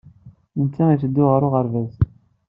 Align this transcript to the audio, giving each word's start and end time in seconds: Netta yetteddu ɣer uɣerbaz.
Netta 0.61 0.83
yetteddu 0.91 1.25
ɣer 1.25 1.41
uɣerbaz. 1.47 1.93